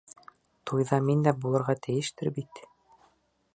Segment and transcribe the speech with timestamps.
[0.69, 2.65] Туйҙа мин дә булырға тейештер бит?